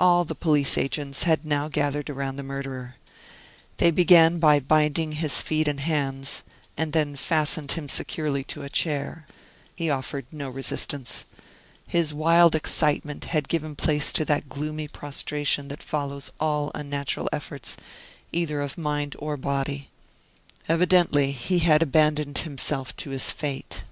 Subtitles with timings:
[0.00, 2.94] All the police agents had now gathered around the murderer.
[3.76, 6.42] They began by binding his feet and hands,
[6.78, 9.26] and then fastened him securely to a chair.
[9.76, 11.26] He offered no resistance.
[11.86, 17.76] His wild excitement had given place to that gloomy prostration that follows all unnatural efforts,
[18.32, 19.90] either of mind or body.
[20.66, 23.84] Evidently he had abandoned himself to his fate.